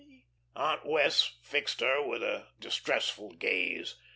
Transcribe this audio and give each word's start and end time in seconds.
Aunt 0.55 0.83
Wess' 0.83 1.37
fixed 1.43 1.79
her 1.81 2.01
with 2.01 2.23
a 2.23 2.47
distressful 2.59 3.33
gaze. 3.35 3.97